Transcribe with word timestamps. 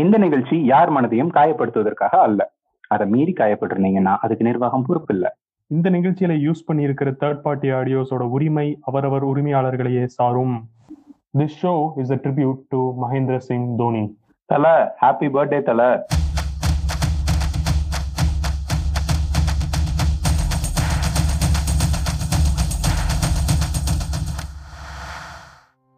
இந்த 0.00 0.18
நிகழ்ச்சி 0.18 0.64
யார் 0.64 0.92
மனதையும் 0.92 1.30
காயப்படுத்துவதற்காக 1.34 2.14
அல்ல. 2.20 2.52
அதை 2.88 3.06
மீறி 3.06 3.32
காயப்பட்டிருந்தீங்கன்னா 3.32 4.16
அதுக்கு 4.20 4.44
நிர்வாகம் 4.44 4.84
பொறுப்பு 4.86 5.14
இல்ல. 5.14 5.36
இந்த 5.66 5.90
நிகழ்ச்சியில 5.90 6.34
யூஸ் 6.46 6.64
பண்ணியிருக்கிற 6.72 7.10
தேர்ட் 7.20 7.40
பார்ட்டி 7.40 7.70
ஆடியோஸோட 7.70 8.24
உரிமை 8.36 8.78
அவரவர் 8.80 9.26
உரிமையாளர்களையே 9.26 10.04
சாரும். 10.04 10.56
This 11.38 11.56
show 11.62 11.90
is 11.96 12.10
a 12.10 12.14
tribute 12.14 12.58
to 12.68 12.80
Mahendra 13.04 13.36
Singh 13.36 13.76
Dhoni 13.76 14.18
Thala 14.46 14.96
happy 15.00 15.30
birthday 15.36 15.62
தல. 15.62 16.06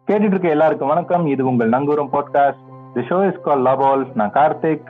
கேட்டுட்டு 0.07 0.33
இருக்க 0.33 0.49
எல்லாருக்கும் 0.49 0.87
வணக்கம். 0.87 1.25
இது 1.25 1.45
உங்கள் 1.45 1.69
Nangooram 1.69 2.13
podcast 2.15 2.66
the 2.93 3.01
show 3.01 3.27
is 3.27 3.41
call 3.41 3.61
லபால் 3.61 4.07
நான் 4.13 4.31
கார்த்திக். 4.31 4.83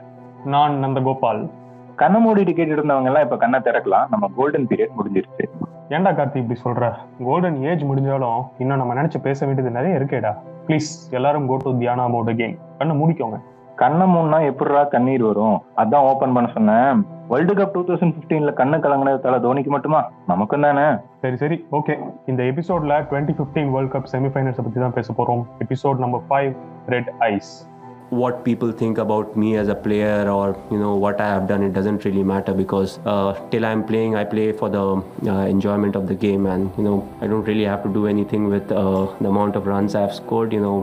நான் 0.46 0.84
நந்தகோபால். 0.84 1.50
கண்ணை 1.96 2.26
மூடிட்டு 2.26 2.56
கேட்டுட்டு 2.56 2.78
இருந்தவங்க 2.78 3.04
எல்லாம் 3.04 3.24
இப்ப 3.24 3.38
கண்ணை 3.38 3.60
திறக்கலாம். 3.60 4.06
நம்ம 4.10 4.30
கோல்டன் 4.36 4.68
பீரியட் 4.68 4.92
முடிஞ்சிருச்சு. 5.00 5.46
ஏன்டா 5.90 6.10
கார்த்தி 6.12 6.36
இப்படி 6.36 6.60
சொல்ற? 6.64 6.94
கோல்டன் 7.24 7.64
ஏஜ் 7.64 7.84
முடிஞ்சாலும் 7.84 8.48
இன்னும் 8.58 8.78
நம்ம 8.78 8.94
நினைச்சு 8.94 9.22
பேச 9.22 9.46
வேண்டியது 9.46 9.76
நிறைய 9.76 9.98
இருக்கேடா. 9.98 10.36
ப்ளீஸ் 10.68 11.12
எல்லாரும் 11.12 11.48
கோ 11.48 11.58
டு 11.58 11.72
தியானா 11.72 12.10
மோட் 12.10 12.36
கேம் 12.38 12.58
கண்ணை 12.78 13.02
மூடிக்கோங்க. 13.02 13.42
கண்ணை 13.76 14.16
மூணுனா 14.16 14.46
எப்படிடா 14.46 14.84
கண்ணீர் 14.84 15.24
வரும்? 15.24 15.64
அதான் 15.78 16.06
ஓபன் 16.12 16.34
பண்ண 16.34 16.50
சொன்னேன். 16.54 17.06
வேர்ல்டு 17.28 17.54
கப் 17.54 17.72
டூ 17.72 17.82
தௌசண்ட் 17.82 18.16
பிப்டீன்ல 18.18 18.52
கண்ணு 18.52 18.80
கலங்கினது 18.80 19.20
தலை 19.20 19.40
தோனிக்கு 19.40 19.68
மட்டுமா? 19.68 20.12
நமக்கும் 20.28 20.62
தானே. 20.62 20.98
சரி 21.22 21.36
சரி. 21.36 21.66
ஓகே 21.72 22.14
இந்த 22.26 22.44
எபிசோட்ல 22.44 23.06
டுவெண்ட்டி 23.10 23.36
ஃபிஃப்டீன் 23.38 23.72
வேர்ல்ட் 23.72 23.94
கப் 23.94 24.16
செமிஃபைனல்ஸை 24.16 24.64
பத்தி 24.64 24.80
தான் 24.80 24.94
பேச 24.94 25.14
போறோம். 25.14 25.46
Episode 25.60 25.98
number 25.98 26.22
five 26.30 26.56
red 26.88 27.12
eyes 27.20 27.76
what 28.11 28.45
people 28.45 28.71
think 28.73 28.99
about 28.99 29.37
me 29.37 29.57
as 29.57 29.69
a 29.69 29.75
player 29.75 30.29
or 30.31 30.57
you 30.71 30.79
know 30.79 30.95
what 30.97 31.21
I 31.21 31.29
have 31.29 31.47
done 31.49 31.63
it 31.63 31.73
doesn't 31.73 32.05
really 32.05 32.23
matter 32.23 32.53
because 32.53 32.99
uh, 33.07 33.31
till 33.51 33.65
I'm 33.65 33.85
playing 33.85 34.17
I 34.17 34.25
play 34.25 34.53
for 34.53 34.69
the 34.69 34.85
uh, 35.31 35.47
enjoyment 35.47 35.97
of 35.97 36.07
the 36.07 36.15
game 36.17 36.45
and 36.47 36.71
you 36.77 36.85
know 36.85 36.99
I 37.23 37.27
don't 37.27 37.45
really 37.45 37.65
have 37.65 37.83
to 37.85 37.93
do 37.93 38.07
anything 38.07 38.49
with 38.49 38.71
uh, 38.71 39.07
the 39.19 39.29
amount 39.29 39.57
of 39.57 39.67
runs 39.67 39.95
I've 39.95 40.15
scored 40.15 40.53
you 40.53 40.61
know 40.61 40.77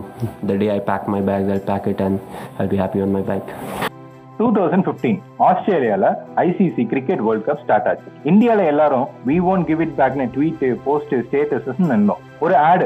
the 0.44 0.58
day 0.58 0.72
I 0.76 0.80
pack 0.80 1.08
my 1.08 1.22
bag 1.22 1.50
I'll 1.50 1.60
pack 1.60 1.86
it 1.86 2.02
and 2.02 2.20
I'll 2.58 2.68
be 2.68 2.78
happy 2.78 3.02
on 3.02 3.12
my 3.12 3.22
bike 3.22 3.52
two 4.40 4.46
thousand 4.58 4.86
fifteen 4.88 5.18
ஆஸ்திரேலியால 5.48 6.10
ICC 6.44 6.84
cricket 6.92 7.24
world 7.26 7.46
cup 7.48 7.64
start 7.64 7.88
ஆச்சு 7.92 8.12
இந்தியால 8.32 8.68
எல்லாரும் 8.74 9.08
we 9.30 9.36
won't 9.54 9.64
give 9.70 9.82
it 9.86 9.96
பேக்னு 9.98 10.26
tweet 10.36 10.64
post 10.86 11.14
status 11.26 11.82
நின்றோம் 11.90 12.22
ஒரு 12.46 12.56
ஆடு 12.70 12.86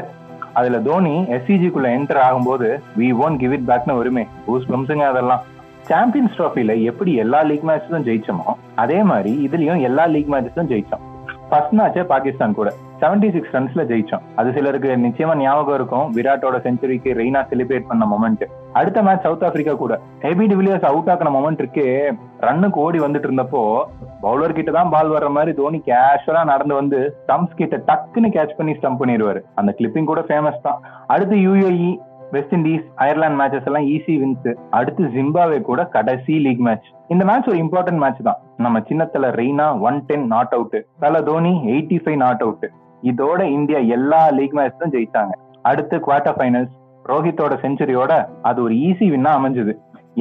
அதுல 0.53 0.79
தோனி 0.79 1.15
எஸ்சிஜிக்குள்ள 1.35 1.87
enter 1.97 2.21
ஆகும்போது 2.27 2.69
வி 2.97 3.07
ஓன் 3.25 3.37
கிவ் 3.37 3.53
இட் 3.53 3.67
பேக்னு 3.67 3.97
வருமே 3.97 4.27
பூஸ் 4.47 4.69
பம்ஸுங்க 4.71 5.05
அதெல்லாம். 5.11 5.41
சாம்பியன்ஸ் 5.81 6.35
ட்ராஃபில 6.37 6.73
எப்படி 6.83 7.13
எல்லா 7.15 7.41
லீக் 7.41 7.63
மேட்சஸும் 7.63 8.05
ஜெயிச்சோமோ 8.07 8.53
அதே 8.75 9.03
மாதிரி 9.03 9.49
இதுலயும் 9.51 9.81
எல்லா 9.81 10.05
லீக் 10.05 10.31
மேட்சஸும் 10.31 10.69
ஜெயிச்சோம். 10.71 11.03
ஃபர்ஸ்ட் 11.49 11.73
மேட்சே 11.73 12.03
பாகிஸ்தான் 12.03 12.53
கூட. 12.53 12.73
செவன்டி 13.01 13.31
சிக்ஸ் 13.31 13.53
ரன்ஸ்ல 13.55 13.83
ஜெயிச்சோம். 13.91 14.25
அது 14.35 14.53
சிலருக்கு 14.53 14.89
நிச்சயமா 15.05 15.35
ஞாபகம் 15.35 15.75
இருக்கும். 15.75 16.13
விராட்டோட 16.15 16.55
செஞ்சுரிக்கு 16.65 17.11
ரெய்னா 17.19 17.41
செலிப்ரேட் 17.51 17.87
பண்ண 17.87 18.05
மொமெண்ட் 18.13 18.43
அடுத்த 18.73 19.01
மேட்ச் 19.01 19.21
சவுத் 19.21 19.43
ஆப்பிரிக்கா 19.43 19.73
கூட. 19.73 19.99
ஹெபி 20.21 20.47
டிவிலியர்ஸ் 20.51 20.87
அவுட் 20.91 21.09
ஆக்கின 21.13 21.31
மொமெண்ட் 21.37 21.61
இருக்கு. 21.63 22.13
ரன்னுக்கு 22.41 22.79
ஓடி 22.85 22.99
வந்துட்டு 22.99 23.29
இருந்தப்போ 23.29 23.63
பவுலர் 24.23 24.55
கிட்ட 24.57 24.71
தான் 24.75 24.91
பால் 24.93 25.11
வர்ற 25.13 25.27
மாதிரி 25.35 25.51
தோனி 25.59 25.79
கேஷுவலா 25.87 26.41
நடந்து 26.51 26.73
வந்து 26.79 26.97
ஸ்டம்ப்ஸ் 27.19 27.57
கிட்ட 27.59 27.75
டக்குன்னு 27.89 28.29
கேட்ச் 28.35 28.57
பண்ணி 28.57 28.73
ஸ்டம்ப் 28.77 29.01
பண்ணிடுவாரு. 29.01 29.41
அந்த 29.59 29.71
கிளிப்பிங் 29.77 30.09
கூட 30.11 30.21
ஃபேமஸ் 30.29 30.65
தான். 30.67 30.79
அடுத்து 31.13 31.35
UAE 31.45 31.91
West 32.33 32.55
Indies 32.57 32.87
Ireland 33.03 33.39
matches 33.41 33.67
எல்லாம் 33.69 33.85
ஈஸி 33.93 34.15
வின்ஸ் 34.23 34.49
அடுத்து 34.79 35.03
ஜிம்பாவே 35.13 35.59
கூட 35.69 35.83
கடைசி 35.95 36.33
லீக் 36.47 36.63
மேட்ச் 36.67 36.89
இந்த 37.13 37.23
மேட்ச் 37.29 37.49
ஒரு 37.51 37.59
இம்பார்ட்டன்ட் 37.63 38.01
மேட்ச் 38.03 38.21
தான். 38.27 38.41
நம்ம 38.65 38.81
சின்னத்துல 38.89 39.31
Raina 39.39 39.67
one 39.87 39.99
ten 40.09 40.27
not 40.35 40.53
out 40.57 40.77
Thala 41.03 41.21
Dhoni 41.29 41.53
eighty 41.73 41.99
five 42.03 42.19
not 42.25 42.43
out 42.47 42.67
இதோட 43.11 43.41
இந்தியா 43.57 43.79
எல்லா 43.97 44.21
லீக் 44.39 44.57
மேட்சும் 44.59 44.93
ஜெயிச்சாங்க. 44.95 45.33
அடுத்து 45.69 45.97
குவார்டர் 46.07 46.37
ஃபைனல்ஸ் 46.39 46.73
ரோஹித்தோட 47.11 47.53
செஞ்சுரியோட 47.61 48.13
அது 48.49 48.59
ஒரு 48.65 48.73
ஈஸி 48.87 49.05
வின்னா 49.13 49.31
அமைஞ்சது. 49.39 49.73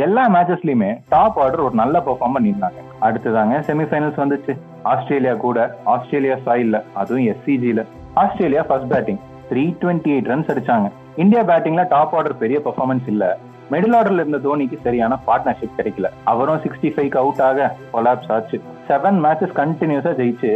எல்லா 0.04 0.22
மேட்சஸ்லயுமே 0.34 0.88
டாப் 1.12 1.38
ஆர்டர் 1.42 1.62
ஒரு 1.66 1.74
நல்ல 1.80 2.02
பெர்ஃபார்ம் 2.06 2.34
பண்ணியிருந்தாங்க. 2.36 2.80
அடுத்ததாங்க 3.06 3.54
செமிஃபைனல்ஸ் 3.68 4.20
வந்துச்சு. 4.22 4.52
ஆஸ்திரேலியா 4.92 5.34
கூட 5.44 5.58
ஆஸ்திரேலியா 5.92 6.36
சாயில்ல 6.46 6.78
அதுவும் 7.00 7.26
எஸ்சிஜில 7.32 7.82
Australia 8.22 8.62
first 8.68 8.90
batting 8.92 9.20
three 9.50 9.64
twenty 9.82 10.10
eight 10.14 10.30
runs 10.32 10.50
அடிச்சாங்க. 10.54 10.88
இந்தியா 11.22 11.42
பேட்டிங்ல 11.50 11.84
டாப் 11.94 12.14
ஆர்டர் 12.18 12.42
பெரிய 12.42 12.58
பெர்ஃபார்மன்ஸ் 12.66 13.08
இல்ல. 13.12 13.24
மிடில் 13.72 13.96
ஆர்டர்ல 13.98 14.22
இருந்த 14.24 14.40
தோனிக்கு 14.46 14.76
சரியான 14.86 15.18
பார்ட்னர்ஷிப் 15.26 15.78
கிடைக்கல. 15.78 16.10
அவரும் 16.32 16.60
சிக்ஸ்டி 16.64 16.90
ஃபைவ் 16.96 17.16
அவுட் 17.22 17.42
ஆக 17.48 17.70
கொலாப்ஸ் 17.94 18.30
ஆச்சு. 18.36 18.58
செவன் 18.88 19.18
மேட்சஸ் 19.24 19.58
கண்டினியூஸா 19.60 20.12
ஜெயிச்சு 20.20 20.52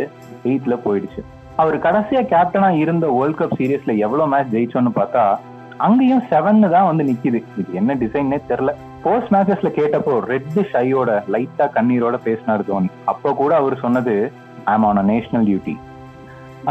எயிட்ல 0.51 0.77
போயிடுச்சு. 0.87 1.23
அவர் 1.63 1.77
கடைசியா 1.87 2.23
கேப்டனா 2.35 2.71
இருந்த 2.85 3.07
வேர்ல்ட் 3.19 3.41
கப் 3.41 3.59
சீரீஸ்ல 3.59 3.95
எவ்வளவு 4.07 4.31
மேட்ச் 4.35 4.55
ஜெயிச்சோன்னு 4.55 4.93
பார்த்தா 5.01 5.25
அங்கேயும் 5.87 6.25
செவன் 6.31 6.65
தான் 6.75 6.89
வந்து 6.91 7.05
நிக்குது. 7.11 7.41
இது 7.61 7.71
என்ன 7.81 7.95
டிசைன்னே 8.03 8.39
தெரியல. 8.49 8.73
போஸ்ட் 9.05 9.31
மேட்சஸ்ல 9.35 9.69
கேட்டப்போ 9.77 10.13
ரெட் 10.31 10.59
ஷையோட 10.73 11.11
லைட்டா 11.35 11.65
கண்ணீரோட 11.77 12.17
பேசினார் 12.27 12.63
தோனி. 12.69 12.91
அப்போ 13.13 13.31
கூட 13.41 13.53
அவர் 13.61 13.75
சொன்னது 13.85 14.15
I'm 14.73 14.85
on 14.89 15.01
a 15.01 15.05
national 15.11 15.47
duty 15.49 15.75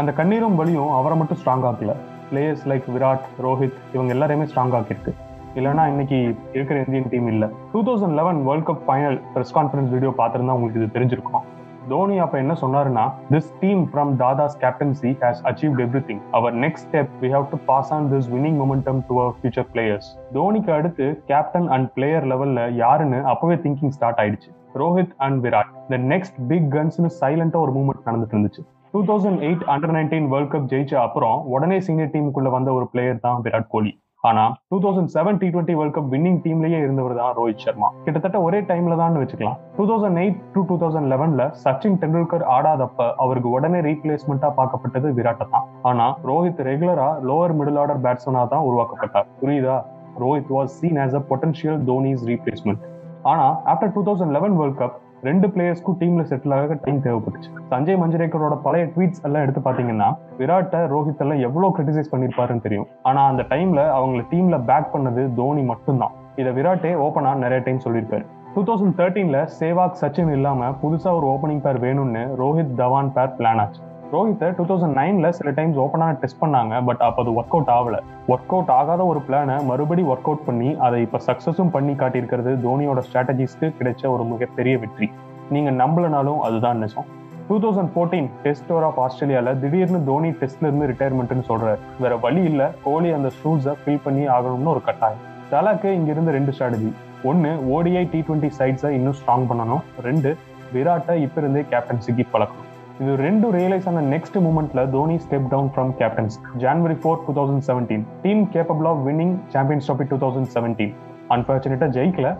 அந்த 0.00 0.10
கண்ணீரும் 0.18 0.56
வலியும் 0.60 0.92
அவரை 0.98 1.16
மட்டும் 1.20 1.38
ஸ்ட்ராங் 1.40 1.64
ஆக்கல. 1.70 1.94
பிளேயர்ஸ் 2.30 2.64
லைக் 2.70 2.86
விராட் 2.94 3.26
ரோஹித் 3.46 3.76
இவங்க 3.94 4.12
எல்லாரையுமே 4.14 4.46
ஸ்ட்ராங் 4.50 4.76
ஆக்கிருக்கு 4.78 5.12
இல்லைன்னா 5.58 5.84
இன்னைக்கு 5.92 6.18
இருக்கிற 6.56 6.76
இந்தியன் 6.84 7.10
டீம் 7.14 7.28
இல்ல. 7.32 7.46
Two 7.72 7.80
thousand 7.88 8.16
eleven 8.20 8.40
world 8.48 8.66
cup 8.68 8.82
final 8.86 9.18
press 9.34 9.54
conference 9.58 9.92
video 9.96 10.12
பார்த்துருந்தா 10.20 10.56
உங்களுக்கு 10.58 10.80
இது 10.82 10.94
தெரிஞ்சிருக்கும். 10.96 11.44
தோனி 11.90 12.16
அப்ப 12.24 12.38
என்ன 12.38 12.54
சொன்னாருன்னா 12.60 13.04
this 13.30 13.50
team 13.60 13.82
from 13.90 14.10
தாதாஸ் 14.22 14.56
captaincy 14.62 15.10
has 15.22 15.40
achieve 15.50 15.80
everything 16.08 16.22
our 16.38 16.54
next 16.64 16.86
step 16.86 17.12
we 17.22 17.30
have 17.36 17.46
to 17.52 17.58
pass 17.70 17.92
on 17.96 18.06
this 18.12 18.28
winning 18.34 18.58
momentum 18.62 19.00
to 19.08 19.14
our 19.22 19.34
future 19.38 19.68
players 19.72 20.08
தோனிக்கு 20.36 20.72
அடுத்து 20.78 21.06
captain 21.30 21.68
and 21.76 21.88
player 21.96 22.26
லெவல்ல 22.32 22.66
யாருன்னு 22.82 23.20
அப்பவே 23.32 23.56
திங்கிங் 23.64 23.94
ஸ்டார்ட் 23.96 24.20
ஆயிடுச்சு. 24.24 24.50
Rohit 24.82 25.16
and 25.26 25.38
Virat 25.46 25.72
the 25.88 25.98
next 26.12 26.38
big 26.52 26.68
கன்ஸ்னு 26.76 27.10
சைலண்டா 27.20 27.58
ஒரு 27.64 27.74
movement 27.78 28.06
நடந்துட்டு 28.08 28.36
இருந்துச்சு. 28.36 28.64
Two 28.92 29.02
thousand 29.10 29.40
eight 29.48 29.66
under 29.74 29.94
nineteen 29.96 30.28
world 30.32 30.52
cup 30.54 30.70
ஜெயிச்ச 30.72 30.94
அப்புறம் 31.06 31.36
உடனே 31.54 31.80
சீனியர் 31.88 32.10
டீமுக்குள்ள 32.14 32.50
வந்த 32.56 32.72
ஒரு 32.78 32.88
பிளேயர் 32.94 33.22
தான் 33.26 33.42
விராட் 33.44 33.70
கோலி. 33.74 33.92
ஆனா 34.28 34.42
two 34.70 34.76
thousand 34.82 35.10
seven 35.14 35.38
T 35.38 35.46
twenty 35.52 35.74
world 35.78 35.94
cup 35.94 36.10
winning 36.14 36.36
டீம்லயே 36.42 36.78
இருந்தவர் 36.82 37.14
தான் 37.20 37.32
ரோஹித் 37.38 37.62
சர்மா. 37.64 37.88
கிட்டத்தட்ட 38.04 38.36
ஒரே 38.46 38.58
டைம்ல 38.68 38.96
தான் 39.00 39.16
வச்சுக்கலாம். 39.22 39.56
Two 39.76 39.84
thousand 39.90 40.18
eight 40.22 40.36
to 40.54 40.60
two 40.68 40.74
thousand 40.82 41.08
லெவன்ல 41.12 41.44
Sachin 41.62 41.98
Tendulkar 42.02 42.44
ஆடாதப்ப 42.56 43.08
அவருக்கு 43.24 43.48
உடனே 43.56 43.80
ரீப்ளேஸ்மெண்டா 43.88 44.50
பார்க்கப்பட்டது 44.58 45.10
விராட்ட 45.18 45.46
தான். 45.54 45.66
ஆனா 45.90 46.06
ரோஹித் 46.30 46.62
ரெகுலரா 46.70 47.08
லோவர் 47.30 47.56
மிடில் 47.60 47.80
ஆர்டர் 47.84 48.02
பேட்ஸ்மனா 48.06 48.44
தான் 48.54 48.66
உருவாக்கப்பட்டார். 48.68 49.28
புரியுதா? 49.42 49.76
Rohit 50.24 50.52
was 50.56 50.72
seen 50.80 51.00
as 51.06 51.16
a 51.20 51.24
potential 51.32 51.80
Dhoni's 51.90 52.24
replacement 52.32 52.84
ஆனா 53.32 53.46
after 53.72 53.92
two 53.96 54.02
thousand 54.10 54.34
eleven 54.38 54.56
world 54.60 54.78
cup 54.82 54.96
ரெண்டு 55.22 55.48
பிளேயர்ஸ்க்கும் 55.48 55.98
டீம்ல 55.98 56.22
செட்டில் 56.30 56.54
ஆக 56.54 56.76
டைம் 56.84 57.02
தேவைப்பட்டுச்சு. 57.02 57.50
சஞ்சய் 57.70 57.98
மஞ்சரேக்கரோட 58.02 58.54
பழைய 58.62 58.86
ட்வீட்ஸ் 58.94 59.22
எல்லாம் 59.22 59.42
எடுத்து 59.42 59.60
பாத்தீங்கன்னா 59.60 60.08
விராட்டை 60.38 60.80
ரோஹித் 60.92 61.22
எல்லாம் 61.24 61.38
எவ்வளவு 61.38 61.76
கிரிட்டிசைஸ் 61.76 62.12
பண்ணிருப்பாருன்னு 62.12 62.60
தெரியும். 62.60 62.88
ஆனா 63.02 63.26
அந்த 63.26 63.42
டைம்ல 63.42 63.90
அவங்க 63.90 64.24
டீம்ல 64.30 64.58
பேக் 64.64 64.90
பண்ணது 64.94 65.34
தோனி 65.34 65.62
மட்டும்தான். 65.62 66.10
இதை 66.36 66.52
விராட்டே 66.52 66.92
ஓப்பனா 67.06 67.34
நிறைய 67.34 67.62
டைம் 67.64 67.84
சொல்லியிருப்பாரு. 67.84 68.26
டூ 68.54 68.62
தௌசண்ட் 68.62 68.98
தேர்ட்டீன்ல 69.00 69.48
சேவாக் 69.60 70.00
சச்சின் 70.00 70.32
இல்லாம 70.32 70.70
புதுசா 70.82 71.12
ஒரு 71.18 71.26
ஓப்பனிங் 71.26 71.64
பேர் 71.66 71.80
வேணும்னு 71.80 72.24
ரோஹித் 72.42 72.76
தவான் 72.82 73.12
பேர் 73.12 73.34
பிளான் 73.38 73.62
ஆச்சு. 73.64 73.82
ரோஹித்தை 74.12 74.48
டூ 74.56 74.64
தௌசண்ட் 74.70 74.96
நைன்ல 75.00 75.26
சில 75.36 75.50
டைம்ஸ் 75.58 75.78
ஓப்பனாக 75.82 76.16
டெஸ்ட் 76.22 76.40
பண்ணாங்க 76.40 76.80
பட் 76.88 77.02
அப்போ 77.06 77.20
அது 77.22 77.30
ஒர்க் 77.38 77.54
அவுட் 77.56 77.70
ஆகல. 77.76 77.96
ஒர்க் 78.32 78.52
அவுட் 78.54 78.72
ஆகாத 78.78 79.02
ஒரு 79.10 79.20
பிளானை 79.26 79.54
மறுபடி 79.68 80.02
ஒர்க் 80.12 80.28
அவுட் 80.30 80.44
பண்ணி 80.48 80.70
அதை 80.86 80.98
இப்போ 81.04 81.18
சக்சஸும் 81.28 81.70
பண்ணி 81.76 81.92
காட்டியிருக்கிறது 82.00 82.50
தோனியோட 82.66 83.02
ஸ்ட்ராட்டஜிஸ்க்கு 83.06 83.68
கிடைச்ச 83.78 84.02
ஒரு 84.14 84.24
மிகப்பெரிய 84.32 84.74
வெற்றி. 84.82 85.08
நீங்கள் 85.54 85.76
நம்பலனாலும் 85.82 86.40
அதுதான் 86.48 86.80
நிஜம். 86.84 87.06
Two 87.48 87.56
thousand 87.64 87.90
fourteen 87.94 88.28
test 88.42 88.66
tour 88.70 88.86
of 88.88 88.98
ஆஸ்திரேலியாவில் 89.04 89.60
திடீர்னு 89.62 90.00
தோனி 90.10 90.32
டெஸ்ட்ல 90.40 90.68
இருந்து 90.68 90.88
ரிட்டையர்மெண்ட்னு 90.90 91.44
சொல்றாரு. 91.50 91.78
வேற 92.02 92.16
வழி 92.26 92.42
இல்லை 92.50 92.66
கோலி 92.86 93.12
அந்த 93.18 93.30
ஷூஸை 93.38 93.74
ஃபில் 93.84 94.02
பண்ணி 94.08 94.26
ஆகணும்னு 94.34 94.72
ஒரு 94.74 94.82
கட்டாயம். 94.88 95.22
தலாக்கு 95.54 95.88
இங்கிருந்து 95.98 96.34
ரெண்டு 96.38 96.54
ஸ்ட்ராட்டஜி 96.58 96.90
ஒன்று 97.30 97.52
ஓடிஐ 97.76 98.04
டி 98.12 98.20
டுவெண்ட்டி 98.28 98.52
சைட்ஸை 98.60 98.92
இன்னும் 98.98 99.16
ஸ்ட்ராங் 99.20 99.48
பண்ணணும். 99.52 99.82
ரெண்டு 100.08 100.32
விராட்டை 100.76 101.16
இப்போ 101.24 101.40
இருந்தே 101.44 101.64
கேப்டன்சிக்கு 101.72 102.26
பழக்கணும். 102.34 102.68
இது 103.02 103.12
ரெண்டு 103.16 103.46
ரியலைஸ் 103.56 103.86
ஆன 103.90 104.00
next 104.12 104.36
மூமெண்ட்ல 104.44 104.80
Dhoni 104.90 105.14
step 105.22 105.46
down 105.52 105.70
from 105.74 105.90
captains 106.00 106.34
January 106.64 106.96
four 107.02 107.22
two 107.26 107.32
thousand 107.38 107.64
seventeen 107.68 108.04
team 108.24 108.42
capable 108.54 108.86
of 108.90 109.00
winning 109.06 109.32
champions 109.54 109.86
trophy 109.88 110.04
two 110.10 110.16
thousand 110.24 110.50
seventeen 110.56 110.92
அன்பார்ச்சுனேட்டா 111.34 111.88
ஜெயிக்கல. 111.96 112.30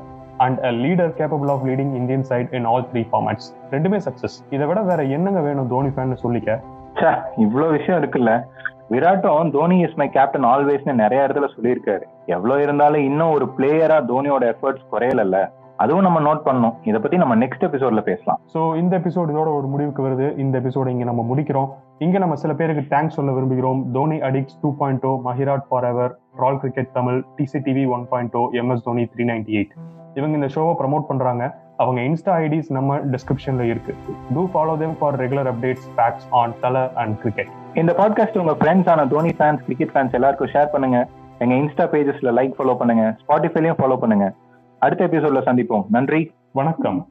And 0.45 0.59
a 0.69 0.71
leader 0.85 1.13
capable 1.21 1.51
of 1.55 1.65
leading 1.69 1.93
Indian 2.01 2.23
side 2.31 2.53
in 2.59 2.69
all 2.73 2.87
three 2.93 3.03
formats 3.11 3.49
ரெண்டுமே 3.71 3.99
success 4.07 4.37
இதை 4.51 4.67
விட 4.71 4.81
வேற 4.91 5.03
என்னங்க 5.17 5.41
வேணும் 5.41 5.71
Dhoni 5.73 5.91
fan 5.97 6.15
சொல்லிக்க? 6.25 6.59
ச்சே, 6.99 7.13
இவ்வளவு 7.37 7.77
விஷயம் 7.79 7.99
இருக்குல்ல. 8.03 8.33
விராட்டும் 8.93 9.51
தோனி 9.57 9.79
இஸ் 9.87 9.99
மை 10.03 10.09
கேப்டன் 10.19 10.47
ஆல்வேஸ்னு 10.53 10.95
நிறைய 11.03 11.27
இடத்துல 11.27 11.49
சொல்லியிருக்காரு. 11.57 12.05
எவ்வளவு 12.37 12.63
இருந்தாலும் 12.63 13.05
இன்னும் 13.11 13.35
ஒரு 13.37 13.49
பிளேயரா 13.59 13.99
தோனியோட 14.13 14.45
எஃபர்ட்ஸ் 14.55 14.89
குறையலல்ல. 14.93 15.39
அதுவும் 15.77 16.03
நம்ம 16.03 16.21
நோட் 16.21 16.43
பண்ணோம் 16.45 16.75
இதை 16.83 17.01
பத்தி 17.01 17.17
நம்ம 17.17 17.37
நெக்ஸ்ட் 17.37 17.65
எபிசோட்ல 17.69 18.01
பேசலாம். 18.01 18.41
ஸோ 18.55 18.77
இந்த 18.77 18.99
எபிசோடு 18.99 19.33
இதோட 19.35 19.51
ஒரு 19.59 19.67
முடிவுக்கு 19.67 20.03
வருது. 20.09 20.39
இந்த 20.39 20.61
எபிசோடு 20.61 20.87
இங்க 20.87 21.05
நம்ம 21.05 21.35
முடிக்கிறோம். 21.35 21.69
இங்க 21.99 22.19
நம்ம 22.19 22.35
சில 22.35 22.55
பேருக்கு 22.55 22.97
தேங்க்ஸ் 22.97 23.17
சொல்ல 23.19 23.33
விரும்புகிறோம். 23.33 23.81
Dhoni 23.93 24.19
addicts 24.19 24.59
two 24.63 24.77
point 24.77 25.05
o 25.05 25.21
மஹிராட் 25.25 25.65
for 25.69 25.85
ever 25.85 26.19
ரால் 26.37 26.59
cricket 26.59 26.93
Tamil 26.93 27.25
TCTV 27.39 27.87
one 27.89 28.09
point 28.09 28.37
o 28.37 28.49
MS 28.53 28.83
Dhoni 28.83 29.05
three 29.15 29.27
ninety 29.33 29.55
eight 29.61 29.75
இவங்க 30.15 30.35
இந்த 30.39 30.47
ஷோவை 30.55 30.73
ப்ரமோட் 30.81 31.09
பண்றாங்க. 31.11 31.55
அவங்க 31.77 32.01
இன்ஸ்டா 32.01 32.33
ஐடிஸ் 32.47 32.71
நம்ம 32.71 32.97
டிஸ்கிரிப்ஷன்ல 32.97 33.61
இருக்கு. 33.61 33.95
To 34.35 34.49
follow 34.55 34.79
them 34.79 34.97
for 34.99 35.17
regular 35.21 35.51
updates 35.53 35.89
facts 35.97 36.27
on 36.31 36.55
Thala 36.61 36.93
and 36.95 37.19
cricket 37.23 37.51
இந்த 37.75 37.93
பாட்காஸ்ட் 37.99 38.39
உங்க 38.39 38.53
ஃப்ரெண்ட்ஸ் 38.61 38.91
ஆன 38.95 39.07
தோனி 39.07 39.29
ஃபேன்ஸ் 39.39 39.63
கிரிக்கெட் 39.67 39.93
ஃபேன்ஸ் 39.95 40.17
எல்லாருக்கும் 40.21 40.53
ஷேர் 40.55 40.73
பண்ணுங்க. 40.73 41.09
எங்க 41.39 41.55
இன்ஸ்டா 41.55 41.85
பேஜஸ்ல 41.93 42.33
லைக் 42.39 42.53
ஃபாலோ 42.59 42.75
பண்ணுங்க. 42.81 43.05
ஸ்பாட்டிஃபைலையும் 43.23 43.79
ஃபாலோ 43.79 43.97
பண்ணுங்க. 43.97 44.27
அடுத்த 44.83 45.07
எபிசோட்ல 45.07 45.43
சந்திப்போம். 45.47 45.85
நன்றி. 45.89 46.31
வணக்கம். 46.53 47.09